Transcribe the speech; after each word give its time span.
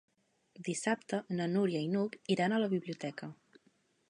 Dissabte 0.69 1.19
na 1.41 1.47
Núria 1.53 1.83
i 1.89 1.93
n'Hug 1.93 2.19
iran 2.37 2.57
a 2.57 2.61
la 2.65 2.75
biblioteca. 2.77 3.35